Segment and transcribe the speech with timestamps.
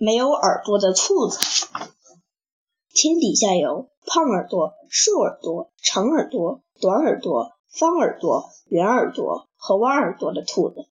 [0.00, 1.38] 没有耳朵的兔子。
[2.90, 10.88] 天底下有胖耳朵、瘦耳朵、长耳朵、短耳朵、方耳朵、圆耳朵和弯耳朵的兔子，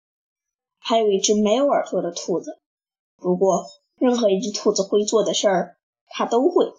[0.77, 2.59] 还有一只没有耳朵的兔子。
[3.15, 5.77] 不过，任何一只兔子会做的事儿，
[6.07, 6.73] 它都会。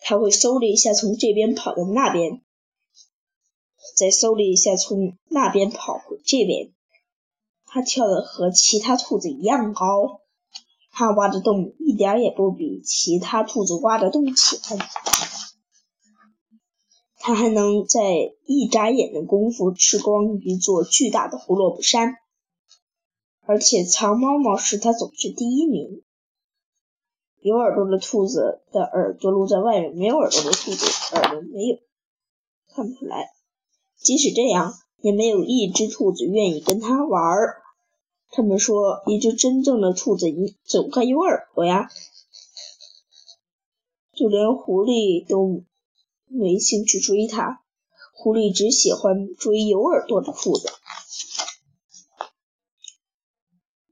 [0.00, 2.42] 它会嗖的一下从这边跑到那边，
[3.96, 6.72] 再嗖的一下从那边跑回这边。
[7.74, 10.20] 它跳的和其他兔子一样高，
[10.92, 14.60] 它挖的洞一点也不比其他兔子挖的洞浅。
[17.18, 18.14] 它还能在
[18.46, 22.14] 一眨眼的功夫吃光一座巨大的胡萝卜山，
[23.40, 26.04] 而且藏猫猫时它总是第一名。
[27.40, 31.78] 有耳朵的兔子的耳朵露在外面，没有耳朵的兔子耳朵没有，
[32.72, 33.30] 看不出来。
[33.96, 37.63] 即使这样，也没有一只兔子愿意跟它玩儿。
[38.36, 40.26] 他们说，一只真正的兔子
[40.64, 41.88] 总该有耳朵呀？
[44.12, 45.62] 就连狐狸都
[46.26, 47.62] 没兴趣追它，
[48.12, 50.68] 狐狸只喜欢追有耳朵的兔子。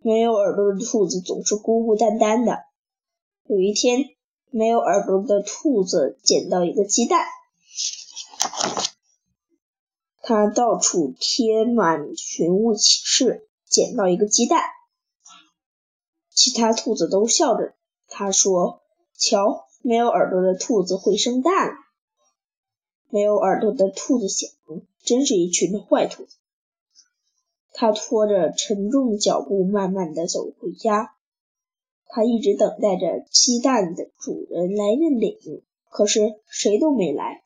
[0.01, 2.65] 没有耳朵的兔子总是孤孤单单的。
[3.45, 4.06] 有一天，
[4.51, 7.25] 没有耳朵的兔子捡到一个鸡蛋，
[10.21, 14.61] 它到处贴满寻物启事，捡到一个鸡蛋。
[16.28, 17.75] 其他兔子都笑着，
[18.06, 18.83] 他说
[19.19, 21.73] ：“瞧，没有耳朵的兔子会生蛋。”
[23.11, 24.50] 没有耳朵的兔子想
[25.03, 26.37] ：“真是一群坏兔子。”
[27.75, 31.15] 他拖着沉重的脚步，慢慢的走回家。
[32.06, 37.43] 他一直等待着鸡蛋的主人来认领，可是谁都没来。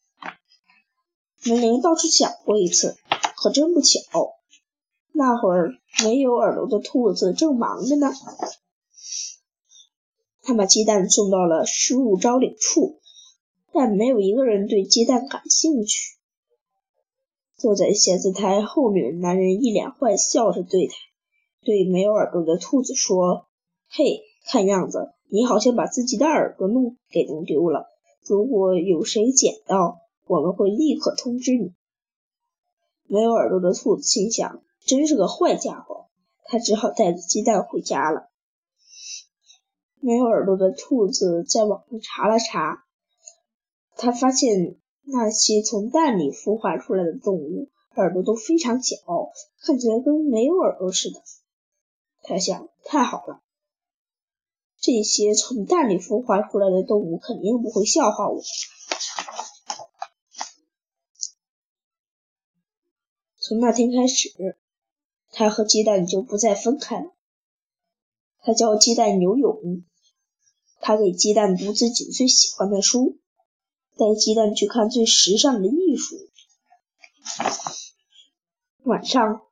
[1.44, 2.96] 门铃倒是响过一次，
[3.36, 4.34] 可真不巧，
[5.16, 5.72] 那会儿
[6.04, 8.12] 没有耳朵的兔子正忙着呢。
[10.42, 13.00] 他把鸡蛋送到了失物招领处，
[13.72, 16.16] 但没有一个人对鸡蛋感兴趣。
[17.56, 20.94] 坐在写字台后面的男人一脸坏笑着对他
[21.64, 23.46] 对没有耳朵的兔子说
[23.88, 27.86] ：“嘿。”看样子，你好像把自己的耳朵弄给弄丢了。
[28.28, 31.72] 如果有谁捡到，我们会立刻通知你。
[33.08, 36.06] 没有耳朵的兔子心想，真是个坏家伙。
[36.48, 38.30] 他只好带着鸡蛋回家了。
[39.98, 42.84] 没有耳朵的兔子在网上查了查，
[43.96, 48.96] 他发现那些从蛋里孵化出来的动物耳朵都非常小，
[49.60, 51.20] 看起来跟没有耳朵似的。
[52.22, 53.42] 他想，太好了。
[54.78, 58.40] 这些从蛋里孵化出来的动物肯定不会笑话我。
[63.40, 64.56] 从那天开始，
[65.38, 67.12] 他和鸡蛋就不再分开了。
[68.38, 69.84] 他教鸡蛋游泳，
[70.80, 73.18] 他给鸡蛋读自己最喜欢的书，
[73.98, 76.16] 带鸡蛋去看最时尚的艺术。
[78.84, 79.42] 晚上，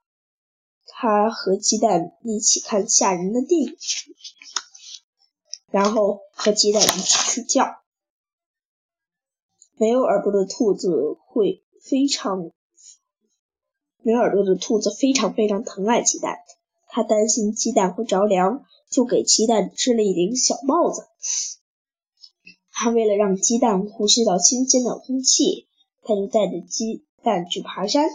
[0.86, 3.76] 他和鸡蛋一起看吓人的电影。
[5.70, 7.82] 然后和鸡蛋一起睡觉。
[9.76, 12.52] 没有耳朵的兔子会非常，
[14.04, 16.36] 没耳朵的兔子非常非常疼爱鸡蛋，
[16.88, 21.06] 它担心鸡蛋会着凉，就给鸡蛋织了一顶小帽子。
[22.70, 25.66] 它为了让鸡蛋呼吸到新鲜的空气，
[26.02, 28.08] 它就带着鸡蛋去爬山。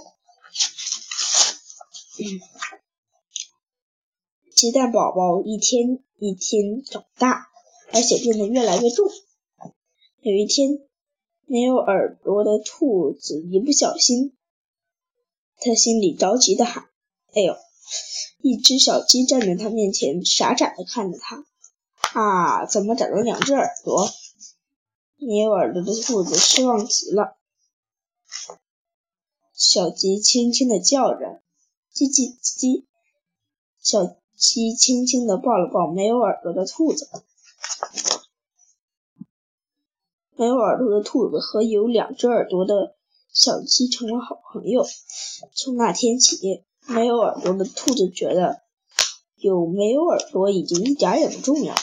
[4.55, 7.47] 鸡蛋宝宝一天一天长大。
[7.91, 9.09] 而且变得越来越重。
[10.21, 10.79] 有一天，
[11.47, 14.37] 没有耳朵的兔子一不小心，
[15.59, 16.89] 他心里着急的喊
[17.35, 17.55] ：“哎呦！”
[18.41, 21.45] 一只小鸡站在他面前，傻傻的看着他。
[22.13, 24.09] 啊，怎么长了两只耳朵？
[25.17, 27.35] 没有耳朵的兔子失望极了。
[29.53, 31.41] 小鸡轻轻的叫着
[31.93, 32.85] ：“叽叽叽叽。”
[33.83, 37.09] 小鸡轻轻的抱了抱没有耳朵的兔子。
[40.37, 42.95] 没有耳朵的兔子和有两只耳朵的
[43.39, 44.85] 小鸡成了好朋友。
[45.53, 48.61] 从那天起，没有耳朵的兔子觉得
[49.37, 51.73] 有没有耳朵已经一点也不重要。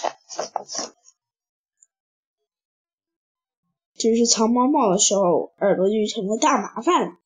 [3.94, 7.16] 只是藏猫猫的时候，耳朵就成了大麻烦。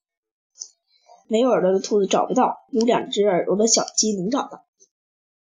[1.26, 4.64] 没有耳朵的兔子找不到，有两只耳朵的小鸡能找到。